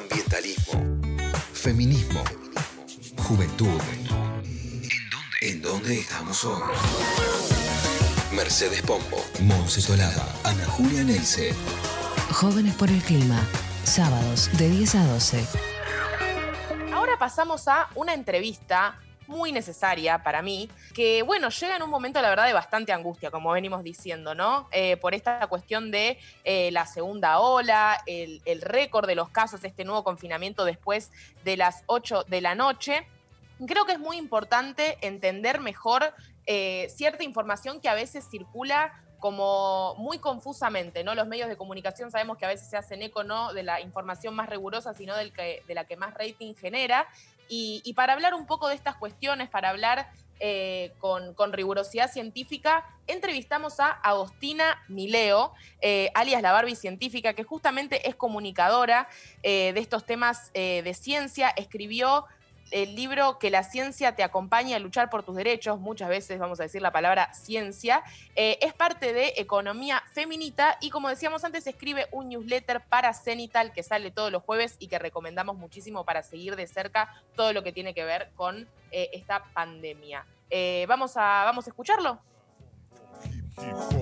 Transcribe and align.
ambientalismo, 0.00 0.72
feminismo, 1.52 2.24
juventud. 3.16 3.80
¿En 5.40 5.62
dónde 5.62 5.98
estamos 5.98 6.44
hoy? 6.44 6.62
Mercedes 8.32 8.82
Pombo, 8.82 9.24
Monse 9.40 9.80
Solada, 9.80 10.26
Ana 10.44 10.64
Julia 10.66 11.04
Neise. 11.04 11.54
Jóvenes 12.32 12.74
por 12.74 12.88
el 12.88 13.02
Clima, 13.02 13.40
sábados 13.84 14.50
de 14.56 14.68
10 14.70 14.94
a 14.94 15.06
12. 15.06 15.46
Ahora 16.92 17.18
pasamos 17.18 17.68
a 17.68 17.88
una 17.94 18.14
entrevista 18.14 18.98
muy 19.26 19.52
necesaria 19.52 20.22
para 20.22 20.42
mí, 20.42 20.70
que 20.90 21.22
bueno, 21.22 21.48
llega 21.50 21.76
en 21.76 21.82
un 21.82 21.90
momento, 21.90 22.20
la 22.20 22.28
verdad, 22.28 22.46
de 22.46 22.52
bastante 22.52 22.92
angustia, 22.92 23.30
como 23.30 23.52
venimos 23.52 23.82
diciendo, 23.82 24.34
¿no? 24.34 24.68
Eh, 24.72 24.96
por 24.96 25.14
esta 25.14 25.46
cuestión 25.46 25.90
de 25.90 26.18
eh, 26.44 26.70
la 26.72 26.86
segunda 26.86 27.38
ola, 27.38 28.02
el, 28.06 28.40
récord 28.62 29.06
de 29.06 29.14
los 29.14 29.28
casos, 29.30 29.64
este 29.64 29.84
nuevo 29.84 30.04
confinamiento 30.04 30.64
después 30.64 31.10
de 31.44 31.56
las 31.56 31.82
8 31.86 32.24
de 32.28 32.40
la 32.40 32.54
noche. 32.54 33.06
Creo 33.66 33.84
que 33.84 33.92
es 33.92 33.98
muy 33.98 34.16
importante 34.16 34.98
entender 35.00 35.60
mejor 35.60 36.14
eh, 36.46 36.88
cierta 36.90 37.24
información 37.24 37.80
que 37.80 37.88
a 37.88 37.94
veces 37.94 38.26
circula 38.28 38.92
como 39.20 39.94
muy 39.96 40.18
confusamente, 40.18 41.04
¿no? 41.04 41.14
Los 41.14 41.28
medios 41.28 41.48
de 41.48 41.56
comunicación 41.56 42.10
sabemos 42.10 42.38
que 42.38 42.46
a 42.46 42.48
veces 42.48 42.68
se 42.68 42.76
hacen 42.76 43.02
eco 43.02 43.22
no 43.22 43.52
de 43.52 43.62
la 43.62 43.80
información 43.80 44.34
más 44.34 44.48
rigurosa, 44.48 44.94
sino 44.94 45.14
del 45.14 45.32
que, 45.32 45.62
de 45.68 45.74
la 45.74 45.84
que 45.84 45.96
más 45.96 46.14
rating 46.14 46.54
genera. 46.54 47.06
Y, 47.52 47.92
para 47.94 48.12
hablar 48.12 48.32
un 48.34 48.46
poco 48.46 48.68
de 48.68 48.76
estas 48.76 48.94
cuestiones, 48.94 49.48
para 49.50 49.70
hablar 49.70 50.08
eh, 50.40 50.92
con, 50.98 51.52
rigurosidad 51.52 52.10
científica, 52.10 52.84
entrevistamos 53.06 53.78
a 53.80 53.90
Agostina 53.90 54.82
Mileo, 54.88 55.52
eh, 55.80 56.10
alias 56.14 56.42
la 56.42 56.52
Barbie 56.52 56.76
científica, 56.76 57.34
que 57.34 57.44
justamente 57.44 58.08
es 58.08 58.16
comunicadora 58.16 59.08
de 59.42 59.74
estos 59.76 60.04
temas 60.04 60.52
de 60.52 60.94
ciencia, 60.94 61.50
escribió 61.50 62.26
el 62.70 62.94
libro 62.94 63.38
Que 63.38 63.50
la 63.50 63.62
ciencia 63.62 64.14
te 64.14 64.22
acompaña 64.22 64.76
a 64.76 64.78
luchar 64.78 65.10
por 65.10 65.22
tus 65.22 65.36
derechos, 65.36 65.80
muchas 65.80 66.08
veces 66.08 66.38
vamos 66.38 66.60
a 66.60 66.64
decir 66.64 66.82
la 66.82 66.92
palabra 66.92 67.32
ciencia, 67.32 68.02
eh, 68.36 68.58
es 68.60 68.72
parte 68.72 69.12
de 69.12 69.34
Economía 69.36 70.02
Feminita 70.12 70.76
y 70.80 70.90
como 70.90 71.08
decíamos 71.08 71.44
antes, 71.44 71.66
escribe 71.66 72.06
un 72.12 72.28
newsletter 72.28 72.80
para 72.80 73.12
Cenital 73.12 73.72
que 73.72 73.82
sale 73.82 74.10
todos 74.10 74.30
los 74.30 74.42
jueves 74.42 74.76
y 74.78 74.88
que 74.88 74.98
recomendamos 74.98 75.56
muchísimo 75.56 76.04
para 76.04 76.22
seguir 76.22 76.56
de 76.56 76.66
cerca 76.66 77.14
todo 77.36 77.52
lo 77.52 77.62
que 77.62 77.72
tiene 77.72 77.94
que 77.94 78.04
ver 78.04 78.30
con 78.36 78.68
eh, 78.90 79.10
esta 79.12 79.44
pandemia. 79.52 80.24
Eh, 80.48 80.84
vamos, 80.88 81.16
a, 81.16 81.44
¿Vamos 81.44 81.66
a 81.66 81.70
escucharlo? 81.70 82.18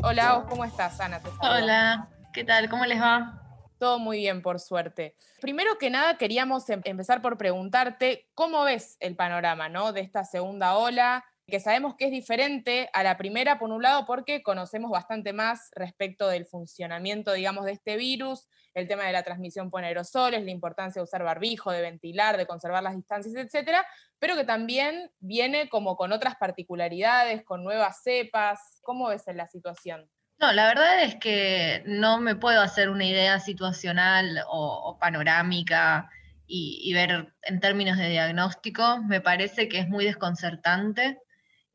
Hola, 0.02 0.44
¿cómo 0.48 0.64
estás, 0.64 1.00
Ana? 1.00 1.20
Hola, 1.40 2.08
¿qué 2.32 2.44
tal? 2.44 2.68
¿Cómo 2.68 2.84
les 2.84 3.00
va? 3.00 3.47
Todo 3.78 3.98
muy 3.98 4.18
bien, 4.18 4.42
por 4.42 4.58
suerte. 4.58 5.14
Primero 5.40 5.78
que 5.78 5.90
nada, 5.90 6.18
queríamos 6.18 6.68
em, 6.68 6.80
empezar 6.84 7.22
por 7.22 7.38
preguntarte 7.38 8.28
cómo 8.34 8.64
ves 8.64 8.96
el 9.00 9.14
panorama 9.14 9.68
¿no? 9.68 9.92
de 9.92 10.00
esta 10.00 10.24
segunda 10.24 10.76
ola, 10.76 11.24
que 11.46 11.60
sabemos 11.60 11.94
que 11.94 12.06
es 12.06 12.10
diferente 12.10 12.90
a 12.92 13.02
la 13.02 13.16
primera, 13.16 13.58
por 13.58 13.70
un 13.70 13.82
lado, 13.82 14.04
porque 14.04 14.42
conocemos 14.42 14.90
bastante 14.90 15.32
más 15.32 15.70
respecto 15.74 16.28
del 16.28 16.44
funcionamiento, 16.44 17.32
digamos, 17.32 17.64
de 17.64 17.72
este 17.72 17.96
virus, 17.96 18.48
el 18.74 18.86
tema 18.86 19.04
de 19.04 19.12
la 19.12 19.22
transmisión 19.22 19.70
por 19.70 19.82
aerosoles, 19.82 20.44
la 20.44 20.50
importancia 20.50 21.00
de 21.00 21.04
usar 21.04 21.22
barbijo, 21.22 21.70
de 21.70 21.80
ventilar, 21.80 22.36
de 22.36 22.46
conservar 22.46 22.82
las 22.82 22.96
distancias, 22.96 23.34
etcétera, 23.34 23.86
pero 24.18 24.34
que 24.34 24.44
también 24.44 25.10
viene 25.20 25.70
como 25.70 25.96
con 25.96 26.12
otras 26.12 26.36
particularidades, 26.36 27.44
con 27.44 27.64
nuevas 27.64 28.02
cepas. 28.02 28.80
¿Cómo 28.82 29.08
ves 29.08 29.24
la 29.28 29.46
situación? 29.46 30.10
No, 30.40 30.52
la 30.52 30.66
verdad 30.68 31.02
es 31.02 31.16
que 31.16 31.82
no 31.86 32.20
me 32.20 32.36
puedo 32.36 32.60
hacer 32.60 32.90
una 32.90 33.04
idea 33.04 33.40
situacional 33.40 34.44
o, 34.48 34.96
panorámica 35.00 36.10
y, 36.46 36.92
ver 36.94 37.34
en 37.42 37.58
términos 37.60 37.98
de 37.98 38.08
diagnóstico. 38.08 39.02
Me 39.02 39.20
parece 39.20 39.68
que 39.68 39.80
es 39.80 39.88
muy 39.88 40.04
desconcertante. 40.04 41.18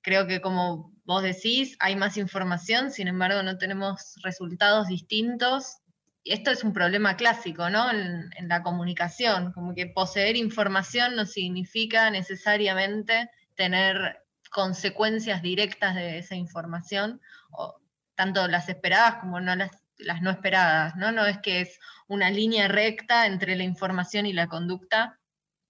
Creo 0.02 0.28
que 0.28 0.40
como 0.40 0.94
vos 1.04 1.24
decís, 1.24 1.76
hay 1.80 1.98
más 1.98 2.16
información, 2.16 2.92
sin 2.92 3.10
embargo 3.10 3.44
no 3.44 3.58
tenemos 3.58 4.16
resultados 4.24 4.88
distintos. 4.88 5.80
Y 6.24 6.32
esto 6.32 6.52
es 6.52 6.64
un 6.64 6.72
problema 6.72 7.18
clásico, 7.18 7.70
¿no? 7.70 7.92
En, 7.92 8.30
en 8.38 8.48
la 8.48 8.64
comunicación, 8.64 9.52
como 9.52 9.76
que 9.76 9.88
poseer 9.88 10.38
información 10.38 11.18
no 11.18 11.26
significa 11.26 12.10
necesariamente 12.10 13.30
tener 13.56 14.24
consecuencias 14.52 15.42
directas 15.42 15.96
de 15.96 16.20
esa 16.20 16.36
información 16.36 17.20
o, 17.52 17.83
tanto 18.16 18.48
las 18.48 18.70
esperadas 18.70 19.16
como 19.16 19.40
no 19.40 19.56
las, 19.56 19.72
las 19.98 20.22
no 20.22 20.32
esperadas, 20.32 20.96
¿no? 20.96 21.12
No 21.12 21.26
es 21.26 21.40
que 21.40 21.62
es 21.62 21.80
una 22.08 22.30
línea 22.30 22.68
recta 22.68 23.26
entre 23.26 23.56
la 23.56 23.64
información 23.64 24.26
y 24.26 24.34
la 24.34 24.48
conducta. 24.48 25.20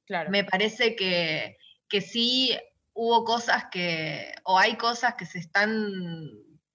Claro. 0.06 0.30
Me 0.30 0.44
parece 0.44 0.96
que, 0.96 1.58
que 1.88 2.02
sí 2.02 2.58
hubo 2.94 3.24
cosas 3.24 3.66
que, 3.72 4.34
o 4.44 4.60
hay 4.60 4.76
cosas 4.76 5.16
que 5.16 5.26
se 5.26 5.40
están 5.40 5.92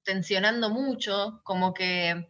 tensionando 0.02 0.70
mucho, 0.70 1.40
como 1.44 1.74
que 1.74 2.28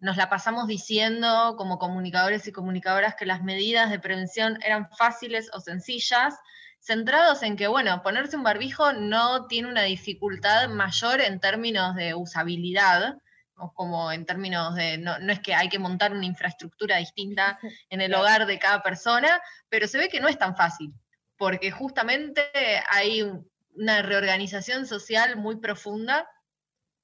nos 0.00 0.16
la 0.16 0.28
pasamos 0.28 0.68
diciendo 0.68 1.56
como 1.56 1.78
comunicadores 1.78 2.46
y 2.46 2.52
comunicadoras 2.52 3.16
que 3.16 3.26
las 3.26 3.42
medidas 3.42 3.90
de 3.90 3.98
prevención 3.98 4.58
eran 4.62 4.88
fáciles 4.90 5.50
o 5.52 5.60
sencillas, 5.60 6.34
centrados 6.80 7.42
en 7.42 7.56
que, 7.56 7.66
bueno, 7.66 8.02
ponerse 8.02 8.36
un 8.36 8.42
barbijo 8.42 8.92
no 8.92 9.46
tiene 9.46 9.68
una 9.68 9.82
dificultad 9.82 10.68
mayor 10.68 11.20
en 11.20 11.40
términos 11.40 11.94
de 11.94 12.14
usabilidad, 12.14 13.18
o 13.56 13.72
como 13.72 14.12
en 14.12 14.24
términos 14.24 14.74
de, 14.74 14.98
no, 14.98 15.16
es 15.16 15.40
que 15.40 15.54
hay 15.54 15.68
que 15.68 15.78
montar 15.78 16.12
una 16.12 16.26
infraestructura 16.26 16.96
distinta 16.96 17.58
en 17.90 18.00
el 18.00 18.14
hogar 18.14 18.46
de 18.46 18.58
cada 18.58 18.82
persona, 18.82 19.40
pero 19.68 19.88
se 19.88 19.98
ve 19.98 20.08
que 20.08 20.20
no 20.20 20.28
es 20.28 20.38
tan 20.38 20.56
fácil, 20.56 20.92
porque 21.36 21.70
justamente 21.70 22.42
hay 22.90 23.28
una 23.74 24.02
reorganización 24.02 24.86
social 24.86 25.36
muy 25.36 25.56
profunda 25.56 26.28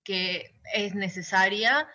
que 0.02 0.60
es 0.74 0.94
necesaria, 0.94 1.88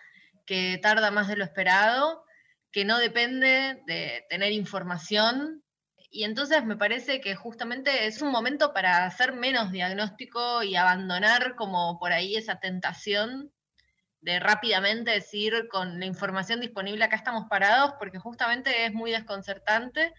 que 0.45 0.79
tarda 0.81 1.11
más 1.11 1.27
de 1.27 1.35
lo 1.35 1.43
esperado, 1.43 2.23
que 2.71 2.85
no 2.85 2.97
depende 2.97 3.81
de 3.85 4.25
tener 4.29 4.51
información 4.51 5.63
y 6.11 6.23
entonces 6.23 6.65
me 6.65 6.75
parece 6.75 7.21
que 7.21 7.35
justamente 7.35 8.07
es 8.07 8.21
un 8.21 8.31
momento 8.31 8.73
para 8.73 9.05
hacer 9.05 9.33
menos 9.33 9.71
diagnóstico 9.71 10.63
y 10.63 10.75
abandonar 10.75 11.55
como 11.55 11.99
por 11.99 12.11
ahí 12.11 12.35
esa 12.35 12.59
tentación 12.59 13.51
de 14.21 14.39
rápidamente 14.39 15.11
decir 15.11 15.67
con 15.69 15.99
la 15.99 16.05
información 16.05 16.59
disponible 16.59 17.05
acá 17.05 17.15
estamos 17.15 17.45
parados, 17.49 17.93
porque 17.99 18.17
justamente 18.17 18.85
es 18.85 18.93
muy 18.93 19.11
desconcertante 19.11 20.13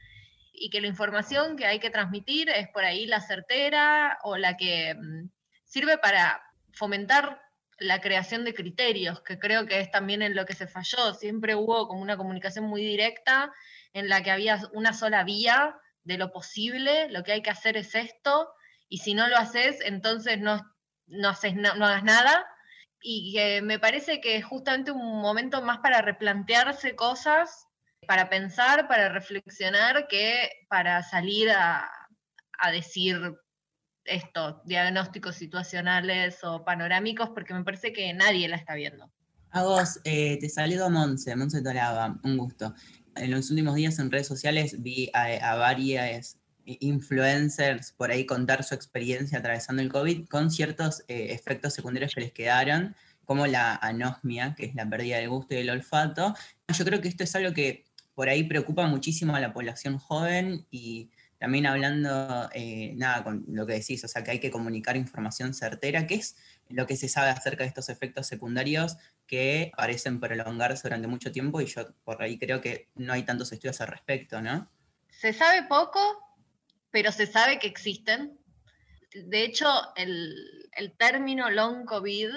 y 0.53 0.71
que 0.71 0.81
la 0.81 0.87
información 0.87 1.57
que 1.57 1.67
hay 1.67 1.81
que 1.81 1.91
transmitir 1.91 2.49
es 2.51 2.69
por 2.69 2.85
ahí 2.85 3.07
la 3.07 3.21
certera 3.21 4.19
o 4.23 4.37
la 4.37 4.57
que 4.57 4.95
mm, 4.95 5.29
sirve 5.65 5.99
para 5.99 6.41
fomentar 6.73 7.43
la 7.81 8.01
creación 8.01 8.45
de 8.45 8.55
criterios, 8.55 9.23
que 9.23 9.39
creo 9.39 9.67
que 9.67 9.81
es 9.81 9.91
también 9.91 10.23
en 10.23 10.37
lo 10.37 10.45
que 10.45 10.55
se 10.55 10.69
falló. 10.69 11.15
Siempre 11.15 11.55
hubo 11.55 11.89
como 11.89 12.03
una 12.03 12.19
comunicación 12.19 12.67
muy 12.67 12.83
directa 12.83 13.53
en 13.95 14.09
la 14.09 14.23
que 14.23 14.31
había 14.31 14.61
una 14.75 14.93
sola 14.93 15.25
vía 15.25 15.77
de 16.05 16.19
lo 16.19 16.31
posible, 16.31 17.09
lo 17.09 17.25
que 17.25 17.33
hay 17.33 17.43
que 17.43 17.51
hacer 17.51 17.77
es 17.77 17.95
esto, 17.95 18.51
y 18.89 18.99
si 18.99 19.15
no 19.15 19.29
lo 19.29 19.37
haces, 19.37 19.81
entonces 19.83 20.39
no, 20.41 20.61
no, 21.07 21.29
hagas 21.31 22.05
nada. 22.05 22.47
Y 23.03 23.39
me 23.63 23.79
parece 23.79 24.21
que 24.21 24.37
es 24.37 24.45
justamente 24.45 24.91
un 24.91 25.23
momento 25.23 25.63
más 25.63 25.79
para 25.79 26.03
replantearse 26.03 26.95
cosas, 26.95 27.67
para 28.07 28.29
pensar, 28.29 28.89
para 28.89 29.09
reflexionar, 29.09 30.07
que 30.09 30.51
para 30.69 31.03
salir 31.03 31.51
a 31.51 31.91
decir 32.73 33.19
esto, 34.11 34.61
diagnósticos 34.65 35.37
situacionales 35.37 36.43
o 36.43 36.65
panorámicos, 36.65 37.31
porque 37.31 37.55
me 37.55 37.65
parece 37.65 37.93
que 37.93 38.13
nadie 38.13 38.49
la 38.49 38.57
está 38.57 38.75
viendo. 38.75 39.11
A 39.53 39.65
vos, 39.65 40.01
eh, 40.05 40.39
te 40.41 40.49
saludo 40.49 40.91
Monse, 40.91 41.35
Monse 41.35 41.63
Tolaba, 41.63 42.19
un 42.23 42.37
gusto 42.37 42.75
en 43.17 43.31
los 43.31 43.51
últimos 43.51 43.75
días 43.75 43.99
en 43.99 44.11
redes 44.11 44.27
sociales 44.27 44.83
vi 44.83 45.11
a, 45.13 45.55
varias 45.57 46.39
influencers 46.65 47.93
por 47.93 48.11
ahí 48.11 48.27
contar 48.27 48.63
su 48.65 48.75
experiencia 48.75 49.39
atravesando 49.39 49.83
el 49.83 49.91
COVID 49.91 50.29
con 50.29 50.51
ciertos 50.51 51.03
eh, 51.09 51.29
efectos 51.31 51.75
secundarios 51.75 52.15
que 52.15 52.21
les 52.21 52.33
quedaron, 52.33 52.95
como 53.25 53.47
la 53.47 53.77
anosmia, 53.77 54.55
que 54.57 54.67
es 54.67 54.75
la 54.75 54.89
pérdida 54.89 55.19
del 55.19 55.29
gusto 55.29 55.55
y 55.55 55.59
del 55.59 55.71
olfato. 55.71 56.35
Yo 56.69 56.85
creo 56.85 57.01
que 57.01 57.09
esto 57.09 57.25
es 57.25 57.35
algo 57.35 57.53
que 57.53 57.85
por 58.15 58.29
ahí 58.29 58.45
preocupa 58.45 58.87
muchísimo 58.87 59.35
a 59.35 59.41
la 59.41 59.53
población 59.53 59.99
joven 59.99 60.67
y 60.71 61.11
también 61.41 61.65
hablando, 61.65 62.51
eh, 62.53 62.93
nada, 62.97 63.25
con 63.25 63.45
lo 63.49 63.67
que 63.67 63.73
decís, 63.73 64.05
o 64.05 64.09
sea, 64.09 64.23
que 64.23 64.33
hay 64.33 64.41
que 64.41 64.51
comunicar 64.51 64.95
información 64.99 65.55
certera, 65.55 66.07
que 66.07 66.17
es 66.17 66.37
lo 66.69 66.87
que 66.87 66.99
se 66.99 67.09
sabe 67.09 67.31
acerca 67.31 67.65
de 67.65 67.69
estos 67.69 67.89
efectos 67.89 68.27
secundarios 68.27 68.99
que 69.27 69.73
parecen 69.75 70.21
prolongarse 70.21 70.83
durante 70.83 71.09
mucho 71.09 71.33
tiempo 71.33 71.63
y 71.63 71.67
yo 71.67 71.95
por 72.05 72.23
ahí 72.23 72.39
creo 72.39 72.61
que 72.61 72.91
no 72.95 73.15
hay 73.15 73.23
tantos 73.23 73.51
estudios 73.53 73.81
al 73.81 73.89
respecto, 73.89 74.43
¿no? 74.43 74.71
Se 75.09 75.33
sabe 75.33 75.63
poco, 75.63 75.99
pero 76.91 77.11
se 77.11 77.27
sabe 77.27 77.59
que 77.59 77.69
existen. 77.69 78.39
De 79.15 79.43
hecho, 79.43 79.67
el, 79.97 80.35
término 80.99 81.49
long 81.49 81.87
COVID 81.87 82.29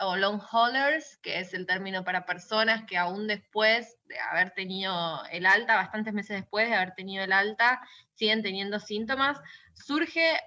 o 0.00 0.16
long 0.16 0.40
haulers, 0.50 1.18
que 1.18 1.38
es 1.38 1.52
el 1.52 1.66
término 1.66 2.04
para 2.04 2.24
personas 2.24 2.84
que 2.86 2.96
aún 2.96 3.26
después 3.26 3.98
de 4.06 4.18
haber 4.18 4.50
tenido 4.52 5.22
el 5.30 5.46
alta, 5.46 5.76
bastantes 5.76 6.14
meses 6.14 6.40
después 6.40 6.68
de 6.68 6.74
haber 6.74 6.94
tenido 6.94 7.24
el 7.24 7.32
alta, 7.32 7.80
siguen 8.14 8.42
teniendo 8.42 8.80
síntomas, 8.80 9.38
surge 9.74 10.38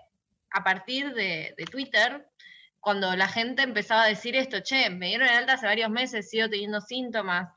a 0.52 0.64
partir 0.64 1.14
de, 1.14 1.56
Twitter, 1.72 2.28
cuando 2.80 3.16
la 3.16 3.28
gente 3.28 3.64
empezaba 3.64 4.04
a 4.04 4.08
decir 4.08 4.36
esto, 4.36 4.62
che, 4.62 4.90
me 4.90 5.08
dieron 5.08 5.28
el 5.28 5.36
alta 5.36 5.54
hace 5.54 5.68
varios 5.68 5.90
meses, 5.90 6.30
sigo 6.30 6.50
teniendo 6.50 6.82
síntomas. 6.82 7.50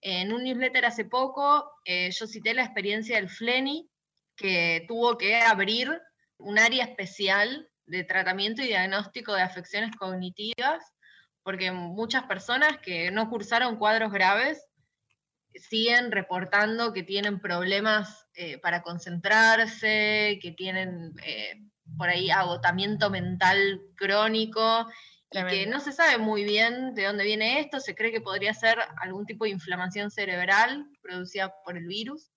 En 0.00 0.32
un 0.32 0.44
newsletter 0.44 0.86
hace 0.86 1.04
poco 1.04 1.70
eh, 1.84 2.10
yo 2.10 2.26
cité 2.26 2.54
la 2.54 2.64
experiencia 2.64 3.16
del 3.16 3.28
Flenny, 3.28 3.90
que 4.36 4.84
tuvo 4.88 5.18
que 5.18 5.36
abrir 5.36 6.00
un 6.38 6.58
área 6.58 6.84
especial 6.84 7.68
de 7.86 8.04
tratamiento 8.04 8.62
y 8.62 8.68
diagnóstico 8.68 9.34
de 9.34 9.42
afecciones 9.42 9.94
cognitivas 9.96 10.82
porque 11.50 11.72
muchas 11.72 12.22
personas 12.26 12.78
que 12.78 13.10
no 13.10 13.28
cursaron 13.28 13.76
cuadros 13.76 14.12
graves 14.12 14.68
siguen 15.52 16.12
reportando 16.12 16.92
que 16.92 17.02
tienen 17.02 17.40
problemas 17.40 18.28
eh, 18.34 18.58
para 18.58 18.82
concentrarse, 18.82 20.38
que 20.40 20.54
tienen 20.56 21.12
eh, 21.24 21.60
por 21.98 22.08
ahí 22.08 22.30
agotamiento 22.30 23.10
mental 23.10 23.80
crónico 23.96 24.86
y 25.32 25.44
que 25.44 25.66
no 25.66 25.80
se 25.80 25.90
sabe 25.90 26.18
muy 26.18 26.44
bien 26.44 26.94
de 26.94 27.06
dónde 27.06 27.24
viene 27.24 27.58
esto, 27.58 27.80
se 27.80 27.96
cree 27.96 28.12
que 28.12 28.20
podría 28.20 28.54
ser 28.54 28.78
algún 29.02 29.26
tipo 29.26 29.42
de 29.42 29.50
inflamación 29.50 30.12
cerebral 30.12 30.86
producida 31.02 31.52
por 31.64 31.76
el 31.76 31.88
virus. 31.88 32.30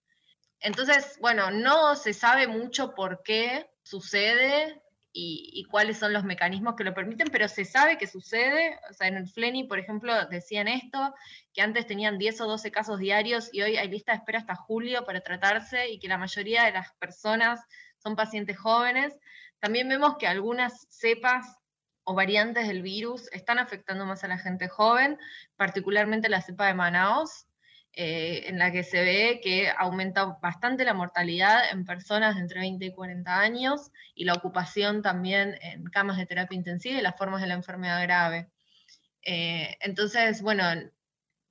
Entonces, 0.59 1.19
bueno, 1.21 1.51
no 1.51 1.95
se 1.95 2.15
sabe 2.15 2.47
mucho 2.47 2.95
por 2.95 3.21
qué 3.21 3.69
sucede, 3.83 4.81
y, 5.15 5.65
cuáles 5.69 5.99
son 5.99 6.11
los 6.11 6.23
mecanismos 6.23 6.75
que 6.75 6.83
lo 6.83 6.93
permiten, 6.93 7.27
pero 7.31 7.47
se 7.47 7.65
sabe 7.65 7.97
que 7.99 8.07
sucede. 8.07 8.79
O 8.89 8.93
sea, 8.93 9.07
en 9.07 9.17
el 9.17 9.27
FLENI, 9.27 9.65
por 9.65 9.77
ejemplo, 9.77 10.13
decían 10.25 10.67
esto, 10.67 11.13
que 11.53 11.61
antes 11.61 11.85
tenían 11.85 12.17
10 12.17 12.41
o 12.41 12.47
12 12.47 12.71
casos 12.71 12.99
diarios 12.99 13.49
y 13.53 13.61
hoy 13.61 13.77
hay 13.77 13.87
lista 13.87 14.11
de 14.11 14.17
espera 14.17 14.39
hasta 14.39 14.55
julio 14.55 15.05
para 15.05 15.21
tratarse 15.21 15.89
y 15.89 15.99
que 15.99 16.07
la 16.07 16.17
mayoría 16.17 16.63
de 16.63 16.71
las 16.71 16.93
personas 16.93 17.61
son 17.99 18.15
pacientes 18.15 18.57
jóvenes. 18.57 19.15
También 19.59 19.87
vemos 19.87 20.17
que 20.17 20.27
algunas 20.27 20.87
cepas 20.89 21.59
o 22.03 22.15
variantes 22.15 22.67
del 22.67 22.81
virus 22.81 23.31
están 23.31 23.59
afectando 23.59 24.05
más 24.05 24.23
a 24.23 24.27
la 24.27 24.39
gente 24.39 24.67
joven, 24.67 25.19
particularmente 25.55 26.27
la 26.27 26.41
cepa 26.41 26.67
de 26.67 26.73
Manaus, 26.73 27.45
eh, 27.95 28.45
en 28.47 28.57
la 28.57 28.71
que 28.71 28.83
se 28.83 29.01
ve 29.03 29.39
que 29.43 29.69
aumenta 29.77 30.25
bastante 30.41 30.83
la 30.83 30.95
mortalidad 30.95 31.69
en 31.71 31.85
personas 31.85 32.37
entre 32.37 32.61
20 32.61 32.85
y 32.85 32.91
40 32.91 33.39
años 33.39 33.91
y 34.15 34.25
la 34.25 34.33
ocupación 34.33 35.03
también 35.03 35.59
en 35.61 35.83
camas 35.85 36.17
de 36.17 36.25
terapia 36.25 36.55
intensiva 36.55 36.97
y 36.97 37.03
las 37.03 37.15
formas 37.15 37.41
de 37.41 37.47
la 37.47 37.53
enfermedad 37.53 38.01
grave. 38.01 38.49
Eh, 39.21 39.77
entonces, 39.81 40.41
bueno, 40.41 40.63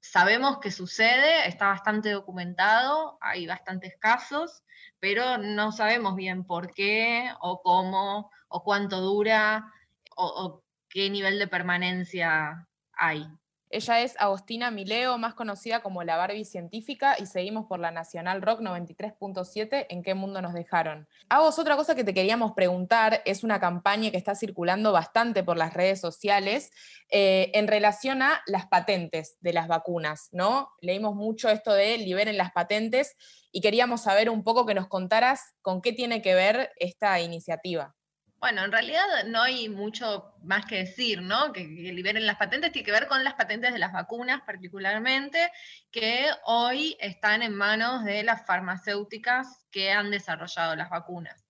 sabemos 0.00 0.58
que 0.58 0.72
sucede, 0.72 1.46
está 1.46 1.68
bastante 1.68 2.10
documentado, 2.10 3.18
hay 3.20 3.46
bastantes 3.46 3.96
casos, 4.00 4.64
pero 4.98 5.38
no 5.38 5.70
sabemos 5.70 6.16
bien 6.16 6.44
por 6.44 6.74
qué 6.74 7.30
o 7.40 7.62
cómo 7.62 8.32
o 8.48 8.64
cuánto 8.64 9.00
dura 9.00 9.72
o 10.16 10.62
qué 10.88 11.08
nivel 11.08 11.38
de 11.38 11.46
permanencia 11.46 12.66
hay. 12.94 13.26
Ella 13.72 14.02
es 14.02 14.14
Agostina 14.18 14.70
Mileo, 14.70 15.16
más 15.16 15.32
conocida 15.32 15.80
como 15.80 16.04
la 16.04 16.18
Barbie 16.18 16.44
científica, 16.44 17.16
y 17.18 17.24
seguimos 17.24 17.64
por 17.64 17.80
la 17.80 17.90
Nacional 17.90 18.42
Rock 18.42 18.60
93.7, 18.60 19.86
¿En 19.88 20.02
qué 20.02 20.12
mundo 20.12 20.42
nos 20.42 20.52
dejaron? 20.52 21.08
Agos, 21.30 21.58
otra 21.58 21.74
cosa 21.74 21.94
que 21.94 22.04
te 22.04 22.12
queríamos 22.12 22.52
preguntar, 22.52 23.22
es 23.24 23.42
una 23.42 23.60
campaña 23.60 24.10
que 24.10 24.18
está 24.18 24.34
circulando 24.34 24.92
bastante 24.92 25.42
por 25.42 25.56
las 25.56 25.72
redes 25.72 26.02
sociales 26.02 26.70
eh, 27.08 27.50
en 27.54 27.66
relación 27.66 28.20
a 28.20 28.42
las 28.44 28.66
patentes 28.66 29.38
de 29.40 29.54
las 29.54 29.68
vacunas, 29.68 30.28
¿no? 30.32 30.68
Leímos 30.82 31.14
mucho 31.14 31.48
esto 31.48 31.72
de 31.72 31.96
liberen 31.96 32.36
las 32.36 32.52
patentes 32.52 33.16
y 33.52 33.62
queríamos 33.62 34.02
saber 34.02 34.28
un 34.28 34.44
poco 34.44 34.66
que 34.66 34.74
nos 34.74 34.86
contaras 34.86 35.54
con 35.62 35.80
qué 35.80 35.94
tiene 35.94 36.20
que 36.20 36.34
ver 36.34 36.72
esta 36.76 37.18
iniciativa. 37.20 37.94
Bueno, 38.42 38.64
en 38.64 38.72
realidad 38.72 39.04
no 39.26 39.40
hay 39.40 39.68
mucho 39.68 40.34
más 40.42 40.66
que 40.66 40.78
decir, 40.78 41.22
¿no? 41.22 41.52
Que, 41.52 41.62
liberen 41.62 42.26
las 42.26 42.38
patentes 42.38 42.72
tiene 42.72 42.84
que 42.84 42.90
ver 42.90 43.06
con 43.06 43.22
las 43.22 43.34
patentes 43.34 43.72
de 43.72 43.78
las 43.78 43.92
vacunas 43.92 44.42
particularmente, 44.42 45.52
que 45.92 46.28
hoy 46.46 46.96
están 46.98 47.44
en 47.44 47.54
manos 47.54 48.04
de 48.04 48.24
las 48.24 48.44
farmacéuticas 48.44 49.64
que 49.70 49.92
han 49.92 50.10
desarrollado 50.10 50.74
las 50.74 50.90
vacunas. 50.90 51.46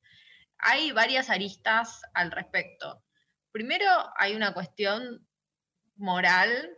Hay 0.58 0.92
varias 0.92 1.30
aristas 1.30 2.02
al 2.12 2.30
respecto. 2.30 3.02
Primero, 3.52 3.88
hay 4.18 4.34
una 4.34 4.52
cuestión 4.52 5.26
moral 5.96 6.76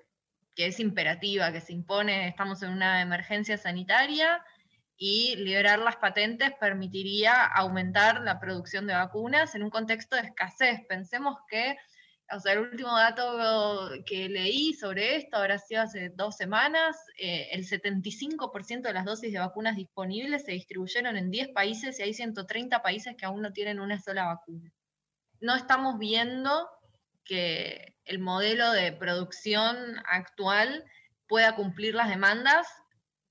que 0.55 0.67
es 0.67 0.79
imperativa, 0.79 1.51
que 1.51 1.61
se 1.61 1.73
impone, 1.73 2.29
estamos 2.29 2.63
en 2.63 2.71
una 2.71 3.01
emergencia 3.01 3.59
sanitaria, 3.59 4.45
y 4.97 5.37
liberar 5.37 5.81
las 5.81 5.97
patentes 5.97 6.53
permitiría 6.61 7.45
aumentar 7.45 8.21
la 8.23 8.39
producción 8.39 8.87
de 8.87 8.95
vacunas 8.95 9.55
en 9.55 9.63
un 9.65 9.71
contexto 9.71 10.17
de 10.17 10.23
escasez. 10.23 10.81
Pensemos 10.89 11.37
que, 11.49 11.77
o 12.31 12.39
sea, 12.39 12.53
el 12.53 12.61
último 12.61 12.97
dato 12.97 13.91
que 14.07 14.29
leí 14.29 14.73
sobre 14.75 15.17
esto 15.17 15.37
habrá 15.37 15.59
sido 15.59 15.83
hace 15.83 16.11
dos 16.11 16.37
semanas, 16.37 16.97
eh, 17.19 17.49
el 17.53 17.67
75% 17.67 18.83
de 18.83 18.93
las 18.93 19.05
dosis 19.05 19.33
de 19.33 19.41
vacunas 19.41 19.77
disponibles 19.77 20.45
se 20.45 20.53
distribuyeron 20.53 21.17
en 21.17 21.31
10 21.31 21.49
países 21.49 21.99
y 21.99 22.03
hay 22.03 22.15
130 22.15 22.81
países 22.83 23.17
que 23.17 23.27
aún 23.27 23.43
no 23.43 23.53
tienen 23.53 23.81
una 23.81 24.01
sola 24.01 24.27
vacuna. 24.27 24.73
No 25.41 25.57
estamos 25.57 25.99
viendo 25.99 26.69
que 27.25 27.97
el 28.05 28.21
modelo 28.21 28.71
de 28.71 28.93
producción 28.93 29.77
actual 30.07 30.85
pueda 31.27 31.57
cumplir 31.57 31.95
las 31.95 32.09
demandas 32.09 32.69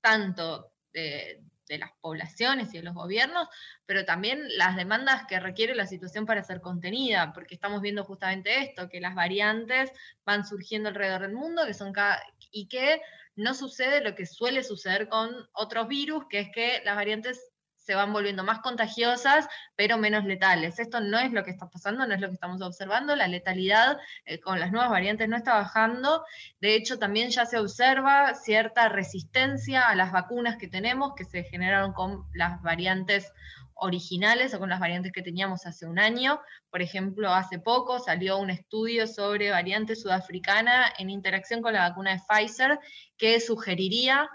tanto 0.00 0.70
de, 0.92 1.40
de 1.68 1.78
las 1.78 1.90
poblaciones 2.00 2.72
y 2.72 2.78
de 2.78 2.82
los 2.82 2.94
gobiernos, 2.94 3.48
pero 3.86 4.04
también 4.04 4.42
las 4.56 4.76
demandas 4.76 5.24
que 5.26 5.40
requiere 5.40 5.74
la 5.74 5.86
situación 5.86 6.26
para 6.26 6.42
ser 6.42 6.60
contenida, 6.60 7.32
porque 7.32 7.54
estamos 7.54 7.80
viendo 7.80 8.04
justamente 8.04 8.60
esto, 8.62 8.88
que 8.88 9.00
las 9.00 9.14
variantes 9.14 9.90
van 10.24 10.46
surgiendo 10.46 10.88
alrededor 10.88 11.22
del 11.22 11.32
mundo, 11.32 11.66
que 11.66 11.74
son 11.74 11.92
cada, 11.92 12.22
y 12.50 12.68
que 12.68 13.00
no 13.36 13.54
sucede 13.54 14.00
lo 14.00 14.14
que 14.14 14.26
suele 14.26 14.62
suceder 14.62 15.08
con 15.08 15.34
otros 15.52 15.88
virus, 15.88 16.24
que 16.28 16.40
es 16.40 16.50
que 16.52 16.82
las 16.84 16.96
variantes 16.96 17.53
se 17.84 17.94
van 17.94 18.12
volviendo 18.12 18.44
más 18.44 18.60
contagiosas, 18.60 19.46
pero 19.76 19.98
menos 19.98 20.24
letales. 20.24 20.78
Esto 20.78 21.00
no 21.00 21.18
es 21.18 21.32
lo 21.32 21.44
que 21.44 21.50
está 21.50 21.68
pasando, 21.68 22.06
no 22.06 22.14
es 22.14 22.20
lo 22.20 22.28
que 22.28 22.34
estamos 22.34 22.62
observando. 22.62 23.14
La 23.14 23.28
letalidad 23.28 23.98
eh, 24.24 24.40
con 24.40 24.58
las 24.58 24.72
nuevas 24.72 24.90
variantes 24.90 25.28
no 25.28 25.36
está 25.36 25.54
bajando. 25.54 26.24
De 26.60 26.74
hecho, 26.74 26.98
también 26.98 27.30
ya 27.30 27.44
se 27.44 27.58
observa 27.58 28.34
cierta 28.34 28.88
resistencia 28.88 29.88
a 29.88 29.94
las 29.94 30.12
vacunas 30.12 30.56
que 30.56 30.66
tenemos, 30.66 31.14
que 31.14 31.24
se 31.24 31.44
generaron 31.44 31.92
con 31.92 32.24
las 32.32 32.62
variantes 32.62 33.30
originales 33.74 34.54
o 34.54 34.58
con 34.58 34.70
las 34.70 34.80
variantes 34.80 35.12
que 35.12 35.22
teníamos 35.22 35.66
hace 35.66 35.84
un 35.86 35.98
año. 35.98 36.40
Por 36.70 36.80
ejemplo, 36.80 37.34
hace 37.34 37.58
poco 37.58 37.98
salió 37.98 38.38
un 38.38 38.48
estudio 38.48 39.06
sobre 39.06 39.50
variante 39.50 39.94
sudafricana 39.94 40.90
en 40.98 41.10
interacción 41.10 41.60
con 41.60 41.74
la 41.74 41.88
vacuna 41.88 42.12
de 42.12 42.22
Pfizer 42.26 42.78
que 43.18 43.40
sugeriría 43.40 44.30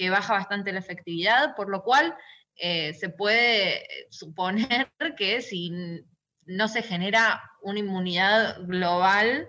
que 0.00 0.08
baja 0.08 0.32
bastante 0.32 0.72
la 0.72 0.78
efectividad, 0.78 1.54
por 1.54 1.68
lo 1.68 1.82
cual 1.82 2.16
eh, 2.62 2.92
se 2.94 3.08
puede 3.08 3.86
suponer 4.10 4.92
que 5.16 5.40
si 5.40 6.04
no 6.44 6.68
se 6.68 6.82
genera 6.82 7.42
una 7.62 7.78
inmunidad 7.78 8.60
global 8.66 9.48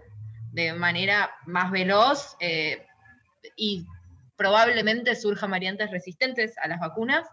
de 0.53 0.73
manera 0.73 1.29
más 1.45 1.71
veloz 1.71 2.37
eh, 2.39 2.85
y 3.55 3.85
probablemente 4.37 5.15
surjan 5.15 5.51
variantes 5.51 5.91
resistentes 5.91 6.57
a 6.57 6.67
las 6.67 6.79
vacunas, 6.79 7.27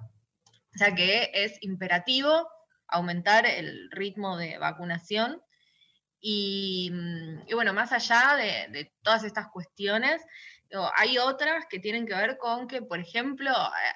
o 0.74 0.78
sea 0.78 0.94
que 0.94 1.30
es 1.32 1.56
imperativo 1.62 2.48
aumentar 2.88 3.46
el 3.46 3.90
ritmo 3.90 4.36
de 4.36 4.58
vacunación. 4.58 5.40
Y, 6.20 6.90
bueno, 7.52 7.72
más 7.72 7.92
allá 7.92 8.34
de 8.36 8.92
todas 9.02 9.22
estas 9.22 9.48
cuestiones, 9.48 10.20
hay 10.96 11.18
otras 11.18 11.66
que 11.68 11.78
tienen 11.78 12.06
que 12.06 12.14
ver 12.14 12.36
con 12.38 12.68
que, 12.68 12.82
por 12.82 12.98
ejemplo, 12.98 13.50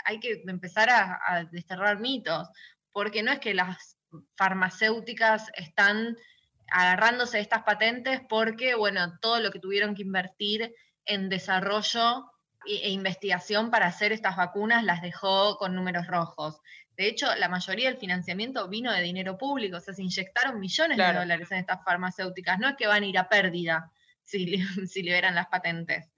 hay 0.05 0.21
que 0.21 0.43
empezar 0.47 0.88
a, 0.91 1.45
desterrar 1.50 2.00
mitos, 2.00 2.49
porque 2.93 3.23
no 3.23 3.33
es 3.33 3.41
que 3.41 3.55
las 3.55 3.97
farmacéuticas 4.37 5.50
están 5.55 6.17
agarrándose 6.71 7.37
de 7.37 7.43
estas 7.43 7.62
patentes 7.64 8.21
porque, 8.29 8.75
bueno, 8.75 9.19
todo 9.21 9.41
lo 9.41 9.50
que 9.50 9.59
tuvieron 9.59 9.95
que 9.95 10.02
invertir 10.02 10.75
en 11.05 11.29
desarrollo 11.29 12.31
e, 12.67 12.91
investigación 12.91 13.71
para 13.71 13.87
hacer 13.87 14.12
estas 14.12 14.37
vacunas 14.37 14.85
las 14.85 15.02
dejó 15.02 15.57
con 15.57 15.75
números 15.75 16.07
rojos. 16.07 16.61
De 16.97 17.09
hecho, 17.09 17.35
la 17.37 17.49
mayoría 17.49 17.88
del 17.88 17.99
financiamiento 17.99 18.69
vino 18.69 18.93
de 18.93 19.02
dinero 19.02 19.37
público, 19.37 19.79
o 19.79 19.81
sea, 19.81 19.95
se 19.95 20.02
inyectaron 20.02 20.61
millones 20.61 20.97
de 20.97 21.12
dólares 21.12 21.50
en 21.50 21.59
estas 21.59 21.83
farmacéuticas, 21.85 22.59
no 22.59 22.69
es 22.69 22.76
que 22.76 22.87
van 22.87 23.02
a 23.02 23.07
ir 23.07 23.19
a 23.19 23.29
pérdida 23.29 23.91
si, 24.23 24.57
si 24.87 25.02
liberan 25.02 25.35
las 25.35 25.49
patentes. 25.49 26.11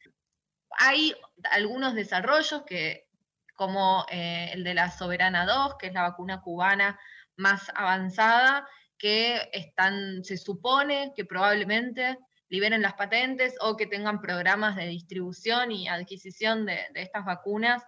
Hay 0.79 1.15
algunos 1.51 1.95
desarrollos 1.95 2.63
que, 2.67 3.07
como 3.55 4.07
eh, 4.11 4.51
el 4.53 4.65
de 4.65 4.75
la 4.75 4.91
Soberana 4.91 5.47
2, 5.47 5.77
que 5.79 5.89
es 5.89 5.93
la 5.93 6.03
vacuna 6.03 6.41
cubana 6.41 6.99
más 7.37 7.71
avanzada, 7.75 8.67
que 8.99 9.51
están, 9.53 10.25
se 10.25 10.37
supone 10.37 11.13
que 11.15 11.25
probablemente 11.25 12.19
liberen 12.49 12.83
las 12.83 12.95
patentes 12.95 13.55
o 13.61 13.77
que 13.77 13.87
tengan 13.87 14.21
programas 14.21 14.77
de 14.77 14.87
distribución 14.87 15.73
y 15.73 15.89
adquisición 15.89 16.67
de, 16.67 16.79
estas 16.95 17.25
vacunas 17.25 17.83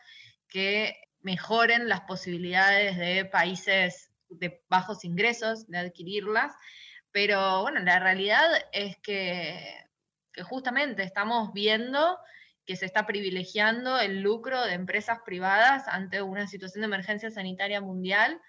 que 0.49 0.97
mejoren 1.21 1.88
las 1.88 2.00
posibilidades 2.02 2.97
de 2.97 3.25
países 3.25 4.11
de 4.28 4.62
bajos 4.69 5.05
ingresos 5.05 5.69
de 5.69 5.78
adquirirlas. 5.78 6.52
Pero 7.12 7.62
bueno, 7.62 7.81
la 7.81 7.99
realidad 7.99 8.50
es 8.73 8.97
que 8.99 9.85
justamente 10.45 11.02
estamos 11.02 11.52
viendo 11.52 12.19
que 12.66 12.76
se 12.76 12.85
está 12.85 13.06
privilegiando 13.06 13.99
el 13.99 14.20
lucro 14.20 14.62
de 14.62 14.75
empresas 14.75 15.20
privadas 15.25 15.87
ante 15.88 16.23
una 16.23 16.46
situación 16.49 16.82
de 16.82 16.87
emergencia 16.87 17.30
sanitaria 17.30 17.80
mundial, 17.80 18.40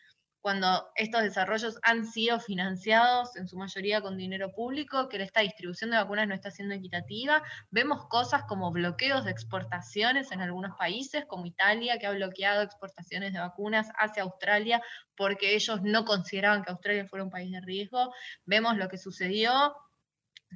cuando 0.41 0.89
estos 0.95 1.23
desarrollos 1.23 1.77
han 1.83 2.05
sido 2.05 2.39
financiados 2.39 3.35
en 3.35 3.47
su 3.47 3.57
mayoría 3.57 4.01
con 4.01 4.17
dinero 4.17 4.53
público, 4.53 5.09
que 5.09 5.21
esta 5.21 5.41
distribución 5.41 5.89
de 5.89 5.97
vacunas 5.97 6.27
no 6.27 6.33
está 6.33 6.51
siendo 6.51 6.73
equitativa. 6.73 7.43
Vemos 7.69 8.07
cosas 8.07 8.43
como 8.43 8.71
bloqueos 8.71 9.25
de 9.25 9.31
exportaciones 9.31 10.31
en 10.31 10.41
algunos 10.41 10.77
países, 10.77 11.25
como 11.25 11.45
Italia, 11.45 11.99
que 11.99 12.07
ha 12.07 12.11
bloqueado 12.11 12.61
exportaciones 12.61 13.33
de 13.33 13.39
vacunas 13.39 13.89
hacia 13.97 14.23
Australia 14.23 14.81
porque 15.17 15.53
ellos 15.53 15.81
no 15.81 16.05
consideraban 16.05 16.63
que 16.63 16.71
Australia 16.71 17.07
fuera 17.07 17.25
un 17.25 17.31
país 17.31 17.51
de 17.51 17.59
riesgo. 17.59 18.13
Vemos 18.45 18.77
lo 18.77 18.87
que 18.87 18.97
sucedió 18.97 19.75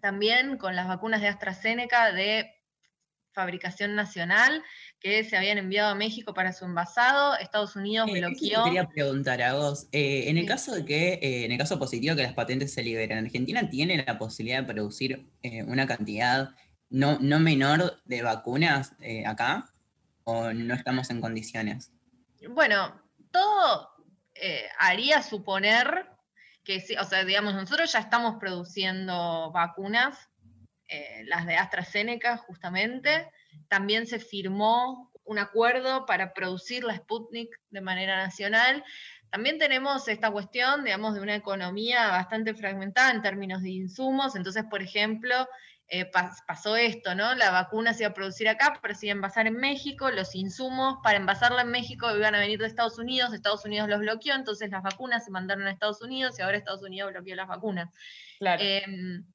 también 0.02 0.58
con 0.58 0.76
las 0.76 0.88
vacunas 0.88 1.20
de 1.20 1.28
AstraZeneca 1.28 2.14
de 2.14 2.61
fabricación 3.34 3.96
nacional 3.96 4.64
que 5.00 5.24
se 5.24 5.38
habían 5.38 5.58
enviado 5.58 5.92
a 5.92 5.96
México 5.96 6.34
para 6.34 6.54
su 6.54 6.66
envasado. 6.66 7.36
Estados 7.38 7.76
Unidos 7.76 8.10
Eh, 8.10 8.20
bloqueó. 8.20 8.64
quería 8.66 8.88
preguntar 8.88 9.42
a 9.42 9.54
vos. 9.56 9.88
Eh, 9.92 10.30
en 10.30 10.38
el 10.38 10.46
caso 10.46 10.74
de 10.76 10.86
que, 10.86 11.14
eh, 11.14 11.46
en 11.46 11.52
el 11.52 11.58
caso 11.58 11.80
positivo 11.80 12.16
que 12.16 12.24
las 12.24 12.34
patentes 12.34 12.74
se 12.74 12.84
liberen, 12.84 13.18
¿Argentina 13.18 13.70
tiene 13.70 14.04
la 14.06 14.18
posibilidad 14.18 14.62
de 14.62 14.74
producir 14.74 15.26
eh, 15.44 15.64
una 15.64 15.88
cantidad 15.88 16.52
no, 16.90 17.20
no 17.20 17.40
menor 17.40 18.02
de 18.06 18.22
vacunas 18.22 18.94
acá? 19.26 19.72
¿O 20.24 20.52
no 20.54 20.74
estamos 20.74 21.10
en 21.10 21.22
condiciones? 21.22 21.92
Bueno, 22.50 23.02
todo 23.32 23.90
haría 24.78 25.22
suponer 25.24 26.08
que 26.64 26.80
sí, 26.80 26.96
o 26.96 27.04
sea, 27.06 27.24
digamos, 27.26 27.54
nosotros 27.54 27.92
ya 27.92 28.00
estamos 28.00 28.36
produciendo 28.40 29.52
vacunas, 29.52 30.30
eh, 30.92 31.24
las 31.26 31.46
de 31.48 31.56
AstraZeneca 31.56 32.38
justamente. 32.38 33.32
También 33.68 34.06
se 34.06 34.20
firmó 34.20 35.12
un 35.24 35.40
acuerdo 35.40 36.06
para 36.06 36.34
producir 36.34 36.84
la 36.84 36.96
Sputnik 36.98 37.50
de 37.70 37.82
manera 37.82 38.18
nacional. 38.18 38.84
También 39.30 39.58
tenemos 39.58 40.08
esta 40.08 40.30
cuestión, 40.30 40.84
digamos, 40.84 41.14
de 41.16 41.22
una 41.22 41.36
economía 41.36 42.10
bastante 42.10 42.54
fragmentada 42.54 43.12
en 43.12 43.22
términos 43.22 43.62
de 43.62 43.70
insumos. 43.70 44.36
Entonces, 44.36 44.66
por 44.70 44.82
ejemplo, 44.82 45.48
eh, 45.88 46.10
pas- 46.12 46.44
pasó 46.48 46.76
esto, 46.76 47.16
¿no? 47.16 47.34
La 47.36 47.52
vacuna 47.52 47.94
se 47.94 48.04
iba 48.04 48.12
a 48.12 48.14
producir 48.14 48.48
acá, 48.50 48.80
pero 48.82 48.94
se 48.96 49.06
iba 49.08 49.14
a 49.14 49.16
envasar 49.16 49.48
en 49.48 49.56
México, 49.56 50.10
los 50.12 50.36
insumos 50.36 50.98
para 51.04 51.18
envasarla 51.18 51.62
en 51.64 51.70
México 51.72 52.14
iban 52.16 52.34
a 52.36 52.40
venir 52.40 52.60
de 52.60 52.68
Estados 52.68 52.98
Unidos, 52.98 53.34
Estados 53.34 53.66
Unidos 53.66 53.90
los 53.90 54.00
bloqueó, 54.00 54.36
entonces 54.36 54.70
las 54.70 54.84
vacunas 54.84 55.26
se 55.26 55.32
mandaron 55.32 55.68
a 55.68 55.72
Estados 55.72 56.02
Unidos 56.02 56.40
y 56.40 56.42
ahora 56.44 56.58
Estados 56.58 56.82
Unidos 56.84 57.12
bloqueó 57.12 57.36
las 57.36 57.48
vacunas. 57.48 57.90
Claro. 58.40 58.62
Em, 58.64 59.26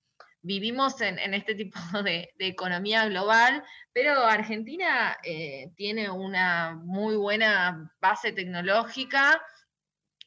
vivimos 0.47 1.01
en, 1.01 1.35
este 1.35 1.55
tipo 1.55 1.79
de, 2.05 2.33
de 2.39 2.47
economía 2.47 3.07
global, 3.07 3.63
pero 3.93 4.25
Argentina 4.25 5.17
eh, 5.25 5.73
tiene 5.77 6.09
una 6.11 6.79
muy 6.85 7.17
buena 7.17 7.93
base 8.01 8.33
tecnológica 8.33 9.43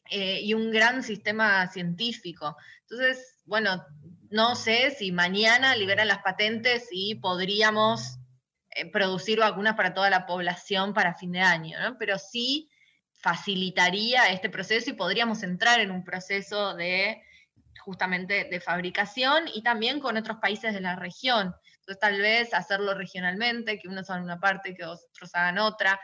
eh, 0.10 0.42
y 0.42 0.54
un 0.54 0.72
gran 0.72 1.04
sistema 1.04 1.68
científico. 1.68 2.58
Entonces, 2.82 3.42
bueno, 3.46 3.84
no 4.30 4.56
sé 4.56 4.92
si 4.92 5.12
mañana 5.12 5.76
liberan 5.76 6.08
las 6.08 6.20
patentes 6.20 6.88
y 6.92 7.16
podríamos 7.16 8.18
eh, 8.72 8.92
producir 8.92 9.40
vacunas 9.40 9.76
para 9.76 9.94
toda 9.94 10.10
la 10.10 10.26
población 10.26 10.94
para 10.94 11.16
fin 11.16 11.32
de 11.32 11.42
año, 11.42 11.80
¿no? 11.80 11.98
Pero 11.98 12.20
sí 12.20 12.70
facilitaría 13.14 14.30
este 14.32 14.50
proceso 14.50 14.90
y 14.90 14.94
podríamos 14.94 15.44
entrar 15.44 15.80
en 15.80 15.92
un 15.92 16.04
proceso 16.04 16.76
de 16.76 17.22
justamente 17.80 18.46
de 18.46 18.60
fabricación 18.60 19.46
y 19.54 19.62
también 19.62 20.00
con 20.00 20.18
otros 20.18 20.38
países 20.38 20.74
de 20.74 20.82
la 20.82 20.96
región. 20.96 21.54
Entonces 21.80 22.00
tal 22.00 22.22
vez 22.22 22.54
hacerlo 22.54 22.94
regionalmente, 22.94 23.80
que 23.80 23.88
unos 23.88 24.10
hagan 24.10 24.24
una 24.24 24.40
parte, 24.40 24.76
que 24.76 24.86
otros 24.86 25.34
hagan 25.34 25.58
otra, 25.58 26.00